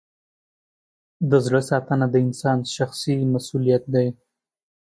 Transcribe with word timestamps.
د 1.29 1.31
زړه 1.45 1.61
ساتنه 1.69 2.05
د 2.09 2.15
انسان 2.25 2.57
شخصي 2.75 3.15
مسؤلیت 3.33 3.83
دی. 3.93 4.07